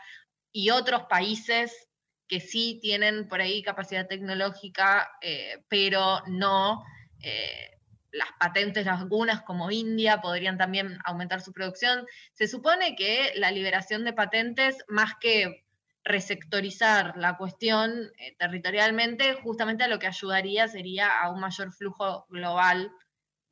y 0.52 0.70
otros 0.70 1.02
países 1.04 1.88
que 2.28 2.40
sí 2.40 2.78
tienen 2.80 3.28
por 3.28 3.40
ahí 3.40 3.62
capacidad 3.62 4.08
tecnológica, 4.08 5.10
eh, 5.20 5.64
pero 5.68 6.22
no 6.26 6.82
eh, 7.20 7.70
las 8.10 8.28
patentes, 8.38 8.86
las 8.86 9.02
vacunas 9.02 9.42
como 9.42 9.70
India 9.70 10.20
podrían 10.20 10.58
también 10.58 10.98
aumentar 11.04 11.40
su 11.40 11.52
producción. 11.52 12.06
Se 12.32 12.48
supone 12.48 12.96
que 12.96 13.32
la 13.36 13.50
liberación 13.50 14.04
de 14.04 14.12
patentes, 14.12 14.78
más 14.88 15.12
que 15.20 15.65
resectorizar 16.06 17.16
la 17.16 17.36
cuestión 17.36 18.12
eh, 18.18 18.36
territorialmente, 18.38 19.34
justamente 19.42 19.84
a 19.84 19.88
lo 19.88 19.98
que 19.98 20.06
ayudaría 20.06 20.68
sería 20.68 21.20
a 21.20 21.30
un 21.30 21.40
mayor 21.40 21.72
flujo 21.72 22.26
global 22.28 22.92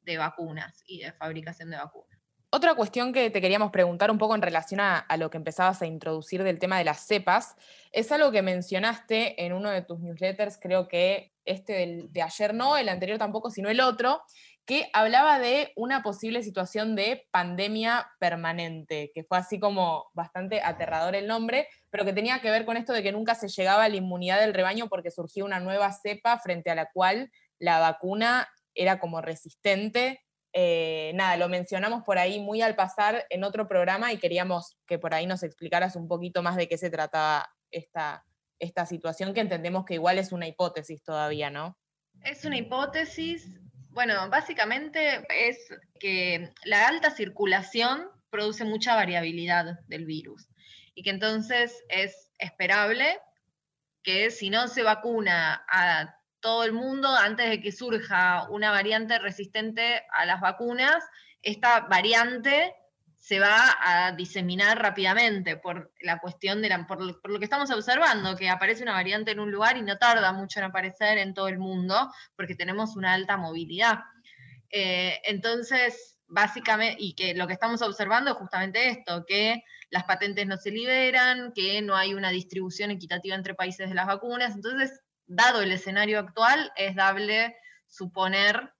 de 0.02 0.18
vacunas 0.18 0.82
y 0.86 1.00
de 1.00 1.12
fabricación 1.12 1.70
de 1.70 1.76
vacunas. 1.76 2.14
Otra 2.50 2.76
cuestión 2.76 3.12
que 3.12 3.30
te 3.30 3.40
queríamos 3.40 3.72
preguntar 3.72 4.12
un 4.12 4.18
poco 4.18 4.36
en 4.36 4.42
relación 4.42 4.78
a, 4.78 5.04
lo 5.18 5.28
que 5.28 5.38
empezabas 5.38 5.82
a 5.82 5.86
introducir 5.86 6.44
del 6.44 6.60
tema 6.60 6.78
de 6.78 6.84
las 6.84 7.00
cepas, 7.00 7.56
es 7.90 8.12
algo 8.12 8.30
que 8.30 8.42
mencionaste 8.42 9.44
en 9.44 9.52
uno 9.52 9.70
de 9.70 9.82
tus 9.82 9.98
newsletters, 9.98 10.56
creo 10.62 10.86
que 10.86 11.32
este 11.44 12.06
de 12.08 12.22
ayer 12.22 12.54
no, 12.54 12.76
el 12.76 12.88
anterior 12.88 13.18
tampoco, 13.18 13.50
sino 13.50 13.70
el 13.70 13.80
otro, 13.80 14.22
que 14.66 14.88
hablaba 14.92 15.40
de 15.40 15.72
una 15.74 16.04
posible 16.04 16.44
situación 16.44 16.94
de 16.94 17.26
pandemia 17.32 18.08
permanente, 18.20 19.10
que 19.12 19.24
fue 19.24 19.38
así 19.38 19.58
como 19.58 20.10
bastante 20.14 20.62
aterrador 20.62 21.16
el 21.16 21.26
nombre, 21.26 21.66
pero 21.94 22.04
que 22.04 22.12
tenía 22.12 22.40
que 22.40 22.50
ver 22.50 22.64
con 22.64 22.76
esto 22.76 22.92
de 22.92 23.04
que 23.04 23.12
nunca 23.12 23.36
se 23.36 23.46
llegaba 23.46 23.84
a 23.84 23.88
la 23.88 23.94
inmunidad 23.94 24.40
del 24.40 24.52
rebaño 24.52 24.88
porque 24.88 25.12
surgía 25.12 25.44
una 25.44 25.60
nueva 25.60 25.92
cepa 25.92 26.40
frente 26.40 26.68
a 26.68 26.74
la 26.74 26.90
cual 26.92 27.30
la 27.60 27.78
vacuna 27.78 28.48
era 28.74 28.98
como 28.98 29.20
resistente 29.20 30.20
eh, 30.52 31.12
nada, 31.14 31.36
lo 31.36 31.48
mencionamos 31.48 32.02
por 32.02 32.18
ahí 32.18 32.40
muy 32.40 32.62
al 32.62 32.74
pasar 32.74 33.24
en 33.30 33.44
otro 33.44 33.68
programa 33.68 34.12
y 34.12 34.18
queríamos 34.18 34.76
que 34.88 34.98
por 34.98 35.14
ahí 35.14 35.26
nos 35.26 35.44
explicaras 35.44 35.94
un 35.94 36.08
poquito 36.08 36.42
más 36.42 36.56
de 36.56 36.66
qué 36.66 36.78
se 36.78 36.90
trataba 36.90 37.48
esta, 37.70 38.24
esta 38.58 38.86
situación, 38.86 39.32
que 39.32 39.40
entendemos 39.40 39.84
que 39.84 39.94
igual 39.94 40.18
es 40.18 40.32
una 40.32 40.48
hipótesis 40.48 41.00
todavía, 41.04 41.48
¿no? 41.48 41.78
Es 42.24 42.44
una 42.44 42.56
hipótesis. 42.56 43.60
Bueno, 43.90 44.28
básicamente 44.30 45.24
es 45.30 45.58
que 46.00 46.52
la 46.64 46.88
alta 46.88 47.12
circulación 47.12 48.08
produce 48.30 48.64
mucha 48.64 48.96
variabilidad 48.96 49.78
del 49.86 50.06
virus 50.06 50.48
y 50.94 51.02
que 51.02 51.10
entonces 51.10 51.84
es 51.88 52.30
esperable 52.38 53.18
que 54.02 54.30
si 54.30 54.50
no 54.50 54.68
se 54.68 54.82
vacuna 54.82 55.64
a 55.68 56.16
todo 56.40 56.64
el 56.64 56.72
mundo 56.72 57.08
antes 57.08 57.48
de 57.48 57.60
que 57.60 57.72
surja 57.72 58.48
una 58.50 58.70
variante 58.70 59.18
resistente 59.18 60.02
a 60.12 60.26
las 60.26 60.40
vacunas, 60.40 61.02
esta 61.42 61.80
variante 61.80 62.74
se 63.24 63.40
va 63.40 63.74
a 63.80 64.12
diseminar 64.12 64.78
rápidamente 64.78 65.56
por 65.56 65.90
la 66.02 66.18
cuestión 66.18 66.60
de 66.60 66.68
la, 66.68 66.86
por, 66.86 67.00
lo 67.00 67.38
que 67.38 67.44
estamos 67.44 67.70
observando, 67.70 68.36
que 68.36 68.50
aparece 68.50 68.82
una 68.82 68.92
variante 68.92 69.30
en 69.30 69.40
un 69.40 69.50
lugar 69.50 69.78
y 69.78 69.82
no 69.82 69.96
tarda 69.96 70.30
mucho 70.34 70.58
en 70.58 70.66
aparecer 70.66 71.16
en 71.16 71.32
todo 71.32 71.48
el 71.48 71.58
mundo, 71.58 72.12
porque 72.36 72.54
tenemos 72.54 72.96
una 72.96 73.14
alta 73.14 73.38
movilidad. 73.38 74.00
Eh, 74.68 75.22
entonces, 75.24 76.18
básicamente, 76.26 76.96
y 76.98 77.14
que 77.14 77.32
lo 77.32 77.46
que 77.46 77.54
estamos 77.54 77.80
observando 77.80 78.32
es 78.32 78.36
justamente 78.36 78.90
esto, 78.90 79.24
que 79.26 79.64
las 79.94 80.04
patentes 80.04 80.44
no 80.48 80.56
se 80.56 80.72
liberan, 80.72 81.52
que 81.52 81.80
no 81.80 81.94
hay 81.94 82.14
una 82.14 82.30
distribución 82.30 82.90
equitativa 82.90 83.36
entre 83.36 83.54
países 83.54 83.88
de 83.88 83.94
las 83.94 84.08
vacunas, 84.08 84.56
entonces 84.56 85.00
dado 85.24 85.62
el 85.62 85.70
escenario 85.70 86.18
actual, 86.18 86.72
es 86.74 86.96
dable 86.96 87.56
suponer 87.86 88.74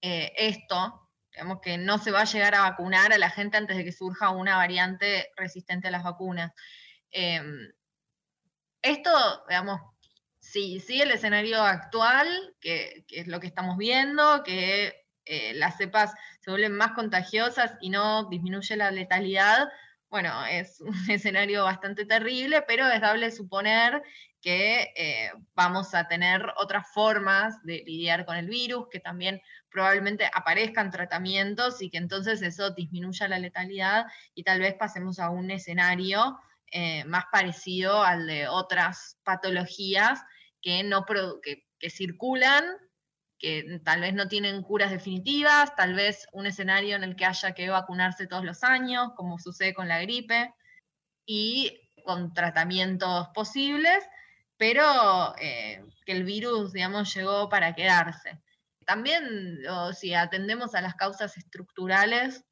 eh, 0.00 0.32
esto, 0.38 1.10
digamos 1.30 1.60
que 1.60 1.76
no 1.76 1.98
se 1.98 2.12
va 2.12 2.22
a 2.22 2.24
llegar 2.24 2.54
a 2.54 2.62
vacunar 2.62 3.12
a 3.12 3.18
la 3.18 3.28
gente 3.28 3.58
antes 3.58 3.76
de 3.76 3.84
que 3.84 3.92
surja 3.92 4.30
una 4.30 4.56
variante 4.56 5.28
resistente 5.36 5.88
a 5.88 5.90
las 5.90 6.02
vacunas. 6.02 6.50
Eh, 7.10 7.42
esto, 8.80 9.10
digamos, 9.50 9.82
sí, 10.40 10.80
sí 10.80 11.02
el 11.02 11.10
escenario 11.10 11.60
actual, 11.60 12.26
que, 12.58 13.04
que, 13.06 13.20
es 13.20 13.26
lo 13.26 13.38
que 13.38 13.48
estamos 13.48 13.76
viendo, 13.76 14.42
que 14.44 14.94
eh, 15.26 15.52
las 15.56 15.76
cepas 15.76 16.14
se 16.40 16.50
vuelven 16.50 16.72
más 16.72 16.92
contagiosas 16.92 17.74
y 17.82 17.90
no 17.90 18.30
disminuye 18.30 18.76
la 18.76 18.90
letalidad, 18.90 19.68
bueno, 20.08 20.44
es 20.46 20.80
un 20.80 20.94
escenario 21.10 21.64
bastante 21.64 22.04
terrible, 22.04 22.62
pero 22.62 22.88
es 22.88 23.00
dable 23.00 23.30
suponer 23.30 24.02
que 24.40 24.92
eh, 24.96 25.32
vamos 25.54 25.94
a 25.94 26.06
tener 26.06 26.46
otras 26.56 26.86
formas 26.92 27.60
de 27.64 27.82
lidiar 27.84 28.24
con 28.24 28.36
el 28.36 28.46
virus, 28.48 28.86
que 28.90 29.00
también 29.00 29.40
probablemente 29.70 30.30
aparezcan 30.32 30.90
tratamientos 30.90 31.82
y 31.82 31.90
que 31.90 31.98
entonces 31.98 32.42
eso 32.42 32.70
disminuya 32.70 33.28
la 33.28 33.38
letalidad 33.38 34.06
y 34.34 34.44
tal 34.44 34.60
vez 34.60 34.74
pasemos 34.74 35.18
a 35.18 35.30
un 35.30 35.50
escenario 35.50 36.38
eh, 36.70 37.04
más 37.06 37.24
parecido 37.32 38.02
al 38.02 38.26
de 38.26 38.48
otras 38.48 39.18
patologías 39.24 40.22
que, 40.62 40.84
no 40.84 41.04
que, 41.42 41.66
que 41.78 41.90
circulan 41.90 42.64
que 43.38 43.80
tal 43.84 44.00
vez 44.00 44.14
no 44.14 44.28
tienen 44.28 44.62
curas 44.62 44.90
definitivas, 44.90 45.74
tal 45.76 45.94
vez 45.94 46.26
un 46.32 46.46
escenario 46.46 46.96
en 46.96 47.04
el 47.04 47.16
que 47.16 47.26
haya 47.26 47.52
que 47.52 47.68
vacunarse 47.68 48.26
todos 48.26 48.44
los 48.44 48.64
años, 48.64 49.12
como 49.14 49.38
sucede 49.38 49.74
con 49.74 49.88
la 49.88 50.00
gripe, 50.00 50.54
y 51.26 51.90
con 52.04 52.32
tratamientos 52.32 53.28
posibles, 53.34 54.08
pero 54.56 55.34
eh, 55.38 55.84
que 56.06 56.12
el 56.12 56.24
virus, 56.24 56.72
digamos, 56.72 57.12
llegó 57.14 57.48
para 57.48 57.74
quedarse. 57.74 58.40
También, 58.86 59.58
si 59.94 60.14
atendemos 60.14 60.76
a 60.76 60.80
las 60.80 60.94
causas 60.94 61.36
estructurales, 61.36 62.44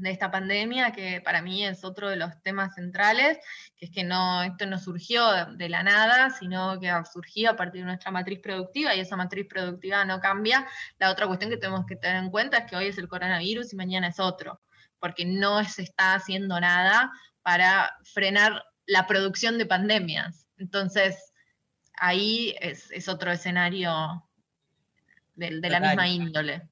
de 0.00 0.10
esta 0.10 0.30
pandemia, 0.30 0.92
que 0.92 1.20
para 1.20 1.42
mí 1.42 1.64
es 1.64 1.84
otro 1.84 2.08
de 2.08 2.16
los 2.16 2.42
temas 2.42 2.74
centrales, 2.74 3.38
que 3.76 3.86
es 3.86 3.90
que 3.90 4.04
no, 4.04 4.42
esto 4.42 4.66
no 4.66 4.78
surgió 4.78 5.46
de 5.56 5.68
la 5.68 5.82
nada, 5.82 6.30
sino 6.30 6.78
que 6.80 6.90
surgió 7.12 7.50
a 7.50 7.56
partir 7.56 7.82
de 7.82 7.86
nuestra 7.86 8.10
matriz 8.10 8.40
productiva 8.40 8.94
y 8.94 9.00
esa 9.00 9.16
matriz 9.16 9.46
productiva 9.48 10.04
no 10.04 10.20
cambia. 10.20 10.66
La 10.98 11.10
otra 11.10 11.26
cuestión 11.26 11.50
que 11.50 11.58
tenemos 11.58 11.86
que 11.86 11.96
tener 11.96 12.22
en 12.22 12.30
cuenta 12.30 12.58
es 12.58 12.70
que 12.70 12.76
hoy 12.76 12.86
es 12.86 12.98
el 12.98 13.08
coronavirus 13.08 13.72
y 13.72 13.76
mañana 13.76 14.08
es 14.08 14.18
otro, 14.18 14.60
porque 14.98 15.24
no 15.24 15.62
se 15.64 15.82
está 15.82 16.14
haciendo 16.14 16.58
nada 16.60 17.12
para 17.42 17.94
frenar 18.04 18.64
la 18.86 19.06
producción 19.06 19.58
de 19.58 19.66
pandemias. 19.66 20.46
Entonces, 20.56 21.32
ahí 21.94 22.54
es, 22.60 23.08
otro 23.08 23.30
escenario 23.30 24.26
de, 25.34 25.60
de 25.60 25.70
la 25.70 25.80
misma 25.80 26.08
índole. 26.08 26.69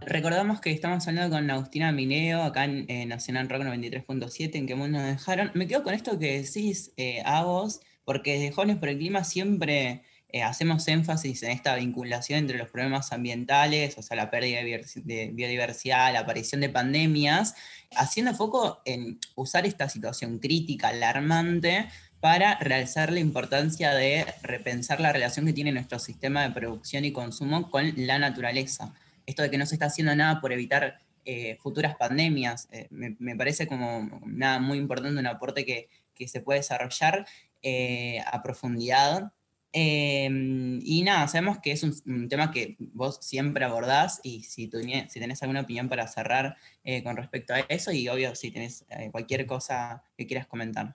Recordamos 0.00 0.60
que 0.60 0.70
estamos 0.70 1.08
hablando 1.08 1.34
con 1.34 1.50
Agustina 1.50 1.90
Mineo, 1.90 2.42
acá 2.42 2.64
en 2.64 3.08
Nacional 3.08 3.48
Rock 3.48 3.62
93.7, 3.62 4.54
en 4.54 4.66
qué 4.66 4.74
mundo 4.74 4.98
nos 4.98 5.08
dejaron. 5.08 5.50
Me 5.54 5.66
quedo 5.66 5.82
con 5.82 5.94
esto 5.94 6.18
que 6.18 6.42
decís, 6.42 6.92
eh, 6.96 7.22
a 7.24 7.42
vos, 7.44 7.80
porque 8.04 8.34
desde 8.34 8.52
Jóvenes 8.52 8.76
por 8.76 8.90
el 8.90 8.98
Clima 8.98 9.24
siempre 9.24 10.02
eh, 10.28 10.42
hacemos 10.42 10.86
énfasis 10.86 11.42
en 11.44 11.50
esta 11.50 11.74
vinculación 11.76 12.40
entre 12.40 12.58
los 12.58 12.68
problemas 12.68 13.10
ambientales, 13.12 13.96
o 13.96 14.02
sea, 14.02 14.18
la 14.18 14.30
pérdida 14.30 14.58
de 14.62 15.30
biodiversidad, 15.32 16.12
la 16.12 16.20
aparición 16.20 16.60
de 16.60 16.68
pandemias, 16.68 17.54
haciendo 17.96 18.34
foco 18.34 18.82
en 18.84 19.18
usar 19.34 19.64
esta 19.64 19.88
situación 19.88 20.38
crítica, 20.40 20.88
alarmante, 20.88 21.88
para 22.20 22.58
realzar 22.58 23.12
la 23.12 23.20
importancia 23.20 23.94
de 23.94 24.26
repensar 24.42 25.00
la 25.00 25.12
relación 25.12 25.46
que 25.46 25.52
tiene 25.52 25.72
nuestro 25.72 25.98
sistema 25.98 26.42
de 26.42 26.50
producción 26.50 27.04
y 27.04 27.12
consumo 27.12 27.70
con 27.70 27.92
la 27.96 28.18
naturaleza 28.18 28.94
esto 29.26 29.42
de 29.42 29.50
que 29.50 29.58
no 29.58 29.66
se 29.66 29.74
está 29.74 29.86
haciendo 29.86 30.14
nada 30.14 30.40
por 30.40 30.52
evitar 30.52 30.98
eh, 31.28 31.56
futuras 31.60 31.96
pandemias, 31.96 32.68
eh, 32.70 32.86
me, 32.90 33.36
parece 33.36 33.66
como 33.66 34.20
nada 34.24 34.60
muy 34.60 34.78
importante, 34.78 35.18
un 35.18 35.26
aporte 35.26 35.64
que, 35.64 35.88
se 36.28 36.40
puede 36.40 36.60
desarrollar 36.60 37.26
eh, 37.62 38.20
a 38.24 38.42
profundidad. 38.42 39.32
Em, 39.72 40.78
y 40.82 41.02
nada, 41.02 41.26
sabemos 41.28 41.58
que 41.58 41.72
es 41.72 41.82
un, 41.82 42.28
tema 42.28 42.52
que 42.52 42.76
vos 42.78 43.18
siempre 43.20 43.64
abordás 43.64 44.20
y 44.22 44.44
si, 44.44 44.70
si 45.08 45.20
tenés 45.20 45.42
alguna 45.42 45.62
opinión 45.62 45.88
para 45.88 46.06
cerrar 46.06 46.56
con 47.02 47.16
respecto 47.16 47.52
a 47.54 47.60
eso 47.68 47.92
y 47.92 48.08
obvio 48.08 48.34
si 48.34 48.50
tenés 48.52 48.86
cualquier 49.10 49.46
cosa 49.46 50.04
que 50.16 50.26
quieras 50.26 50.46
comentar. 50.46 50.94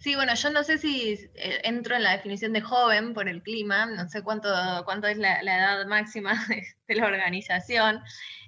Sí, 0.00 0.14
bueno, 0.14 0.34
yo 0.34 0.48
no 0.48 0.64
sé 0.64 0.78
si 0.78 1.12
eh, 1.34 1.60
entro 1.62 1.94
en 1.94 2.02
la 2.02 2.12
definición 2.12 2.54
de 2.54 2.62
joven 2.62 3.12
por 3.12 3.28
el 3.28 3.42
clima, 3.42 3.84
no 3.84 4.08
sé 4.08 4.22
cuánto, 4.22 4.48
cuánto 4.86 5.06
es 5.06 5.18
la, 5.18 5.40
edad 5.40 5.84
máxima 5.86 6.32
de, 6.88 6.94
la 6.94 7.04
organización, 7.06 8.02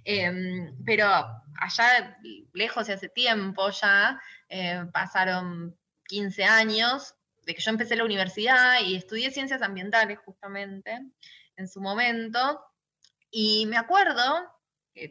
em, 0.05 0.75
pero 0.87 1.07
allá 1.61 2.19
lejos 2.55 2.89
y 2.89 2.93
hace 2.93 3.11
tiempo 3.11 3.69
ya, 3.69 4.19
eh, 4.49 4.87
pasaron 4.95 5.77
15 6.07 6.45
años 6.45 7.15
de 7.45 7.55
que 7.55 7.61
yo 7.61 7.71
empecé 7.71 7.97
la 7.97 8.05
universidad 8.05 8.81
y 8.81 8.97
estudié 8.97 9.31
ciencias 9.31 9.61
ambientales 9.61 10.19
justamente 10.25 11.01
en 11.57 11.69
su 11.69 11.83
momento, 11.83 12.65
y 13.31 13.67
me 13.67 13.77
acuerdo, 13.77 14.23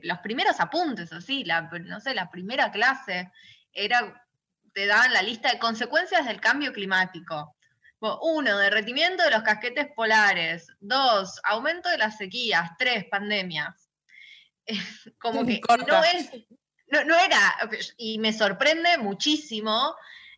los 0.03 0.19
primeros 0.19 0.59
apuntes, 0.59 1.13
así, 1.13 1.43
la, 1.43 1.61
no 1.61 1.99
sé, 1.99 2.15
la 2.15 2.31
primera 2.31 2.71
clase, 2.71 3.31
era 3.73 4.25
te 4.73 4.85
daban 4.85 5.13
la 5.13 5.21
lista 5.21 5.51
de 5.51 5.59
consecuencias 5.59 6.25
del 6.25 6.39
cambio 6.39 6.73
climático. 6.73 7.55
Uno, 7.99 8.57
derretimiento 8.57 9.23
de 9.23 9.31
los 9.31 9.43
casquetes 9.43 9.87
polares. 9.95 10.67
Dos, 10.79 11.39
aumento 11.43 11.89
de 11.89 11.99
las 11.99 12.17
sequías. 12.17 12.71
Tres, 12.77 13.05
pandemias. 13.05 13.89
Como 15.19 15.45
que 15.45 15.61
no, 15.87 16.03
es, 16.03 16.31
no, 17.05 17.15
era, 17.15 17.57
y 17.97 18.17
me 18.19 18.33
sorprende 18.33 18.97
muchísimo 18.97 19.95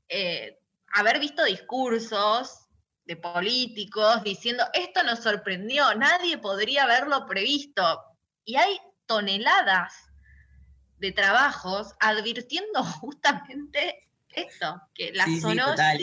eh, 0.10 0.60
haber 0.94 1.20
visto 1.20 1.44
discursos 1.46 2.68
de 3.06 3.16
políticos 3.18 4.24
diciendo, 4.24 4.66
esto 4.74 5.04
nos 5.04 5.20
sorprendió, 5.20 5.94
nadie 5.96 6.38
podría 6.38 6.84
haberlo 6.84 7.26
previsto. 7.26 8.02
Y 8.46 8.56
hay 8.56 8.80
toneladas 9.06 9.94
de 10.98 11.12
trabajos 11.12 11.94
advirtiendo 12.00 12.84
justamente 13.02 14.10
esto, 14.36 14.82
que 14.94 15.12
la 15.14 15.26
sí, 15.26 15.42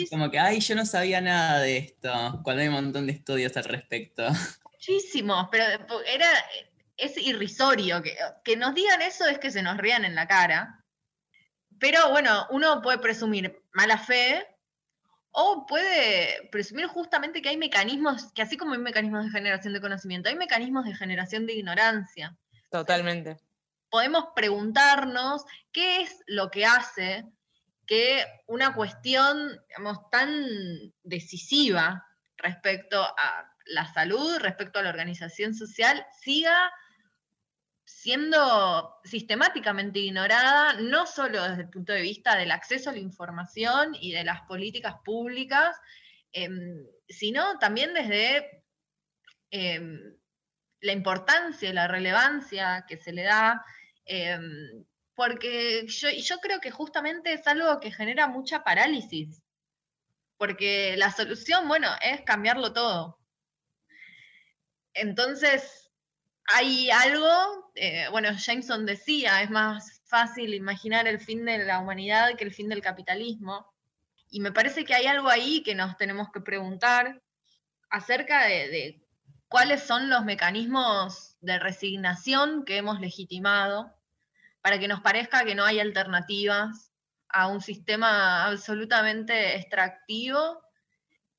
como 0.09 0.29
que, 0.29 0.39
ay, 0.39 0.59
yo 0.59 0.75
no 0.75 0.85
sabía 0.85 1.21
nada 1.21 1.59
de 1.59 1.77
esto, 1.77 2.41
cuando 2.43 2.61
hay 2.61 2.67
un 2.67 2.75
montón 2.75 3.07
de 3.07 3.13
estudios 3.13 3.55
al 3.57 3.65
respecto. 3.65 4.27
Muchísimos, 4.73 5.47
pero 5.51 5.65
era, 6.05 6.27
es 6.97 7.17
irrisorio, 7.17 8.01
que, 8.01 8.17
que 8.43 8.57
nos 8.57 8.73
digan 8.73 9.01
eso 9.01 9.27
es 9.27 9.39
que 9.39 9.51
se 9.51 9.61
nos 9.61 9.77
rían 9.77 10.05
en 10.05 10.15
la 10.15 10.27
cara, 10.27 10.83
pero 11.81 12.11
bueno, 12.11 12.45
uno 12.51 12.81
puede 12.81 12.99
presumir 12.99 13.59
mala 13.73 13.97
fe 13.97 14.47
o 15.31 15.65
puede 15.65 16.47
presumir 16.51 16.87
justamente 16.87 17.41
que 17.41 17.49
hay 17.49 17.57
mecanismos, 17.57 18.31
que 18.33 18.41
así 18.41 18.57
como 18.57 18.73
hay 18.73 18.79
mecanismos 18.79 19.25
de 19.25 19.31
generación 19.31 19.73
de 19.73 19.81
conocimiento, 19.81 20.29
hay 20.29 20.35
mecanismos 20.35 20.85
de 20.85 20.93
generación 20.93 21.45
de 21.47 21.53
ignorancia. 21.53 22.37
Totalmente. 22.69 23.37
Podemos 23.89 24.25
preguntarnos 24.35 25.43
qué 25.71 26.01
es 26.01 26.23
lo 26.27 26.51
que 26.51 26.65
hace 26.65 27.25
que 27.91 28.25
una 28.47 28.73
cuestión 28.73 29.59
tan 30.09 30.47
decisiva 31.03 32.07
respecto 32.37 33.03
a 33.03 33.53
la 33.65 33.85
salud, 33.93 34.37
respecto 34.39 34.79
a 34.79 34.83
la 34.83 34.91
organización 34.91 35.53
social, 35.53 36.05
siga 36.21 36.71
siendo 37.83 38.95
sistemáticamente 39.03 39.99
ignorada, 39.99 40.79
no 40.79 41.05
solo 41.05 41.43
desde 41.43 41.63
el 41.63 41.69
punto 41.69 41.91
de 41.91 42.01
vista 42.01 42.37
del 42.37 42.51
acceso 42.51 42.91
a 42.91 42.93
la 42.93 42.99
información 42.99 43.93
y 43.99 44.13
de 44.13 44.23
las 44.23 44.39
políticas 44.43 44.95
públicas, 45.03 45.75
em, 46.31 46.87
sino 47.09 47.59
también 47.59 47.93
desde 47.93 48.63
em, 49.49 50.15
la 50.79 50.93
importancia 50.93 51.69
y 51.69 51.73
la 51.73 51.89
relevancia 51.89 52.85
que 52.87 52.95
se 52.95 53.11
le 53.11 53.23
da 53.23 53.65
em, 54.05 54.85
porque 55.21 55.85
yo, 55.85 56.09
yo 56.09 56.39
creo 56.39 56.59
que 56.59 56.71
justamente 56.71 57.31
es 57.31 57.45
algo 57.45 57.79
que 57.79 57.91
genera 57.91 58.25
mucha 58.25 58.63
parálisis, 58.63 59.43
porque 60.35 60.95
la 60.97 61.11
solución, 61.11 61.67
bueno, 61.67 61.89
es 62.01 62.21
cambiarlo 62.21 62.73
todo. 62.73 63.19
Entonces, 64.95 65.91
hay 66.45 66.89
algo, 66.89 67.71
eh, 67.75 68.07
bueno, 68.09 68.29
Jameson 68.35 68.87
decía, 68.87 69.43
es 69.43 69.51
más 69.51 70.01
fácil 70.05 70.55
imaginar 70.55 71.07
el 71.07 71.19
fin 71.19 71.45
de 71.45 71.65
la 71.65 71.77
humanidad 71.77 72.35
que 72.35 72.43
el 72.43 72.51
fin 72.51 72.67
del 72.67 72.81
capitalismo. 72.81 73.71
Y 74.31 74.39
me 74.39 74.51
parece 74.51 74.83
que 74.85 74.95
hay 74.95 75.05
algo 75.05 75.29
ahí 75.29 75.61
que 75.61 75.75
nos 75.75 75.97
tenemos 75.97 76.31
que 76.31 76.41
preguntar 76.41 77.21
acerca 77.91 78.47
de, 78.47 78.69
de 78.69 79.05
cuáles 79.47 79.83
son 79.83 80.09
los 80.09 80.25
mecanismos 80.25 81.37
de 81.41 81.59
resignación 81.59 82.65
que 82.65 82.77
hemos 82.77 82.99
legitimado 82.99 84.00
para 84.61 84.79
que 84.79 84.87
nos 84.87 85.01
parezca 85.01 85.43
que 85.43 85.55
no 85.55 85.65
hay 85.65 85.79
alternativas 85.79 86.91
a 87.29 87.47
un 87.47 87.61
sistema 87.61 88.45
absolutamente 88.45 89.55
extractivo 89.55 90.61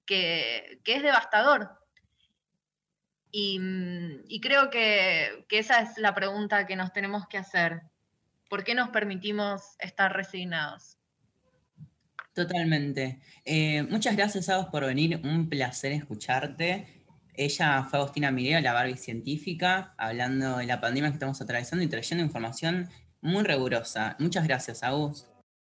que, 0.07 0.81
es 0.85 1.03
devastador. 1.03 1.71
Y, 3.31 4.41
creo 4.41 4.71
que, 4.71 5.47
esa 5.51 5.81
es 5.81 5.97
la 5.99 6.15
pregunta 6.15 6.67
que 6.67 6.77
nos 6.77 6.93
tenemos 6.93 7.27
que 7.29 7.39
hacer. 7.39 7.83
¿Por 8.51 8.65
qué 8.65 8.75
nos 8.75 8.91
permitimos 8.91 9.63
estar 9.79 10.15
resignados? 10.15 10.99
Totalmente. 12.35 13.21
Eh, 13.45 13.83
muchas 13.85 14.17
gracias, 14.17 14.49
a 14.49 14.59
vos 14.59 14.67
por 14.67 14.85
venir. 14.85 15.21
Un 15.25 15.49
placer 15.49 15.93
escucharte. 15.93 17.03
Ella 17.35 17.85
fue 17.85 17.99
Agustina 17.99 18.31
Mireo, 18.31 18.61
la 18.61 18.75
Barbie 18.75 18.99
científica, 18.99 19.95
hablando 19.97 20.59
de 20.59 20.67
la 20.67 20.81
pandemia 20.81 21.11
que 21.11 21.15
estamos 21.15 21.41
atravesando 21.41 21.83
y 21.83 21.89
trayendo 21.89 22.23
información 22.23 22.91
muy 23.23 23.45
rigurosa. 23.45 24.17
Muchas 24.19 24.47
gracias, 24.47 24.83
Agus. 24.83 25.32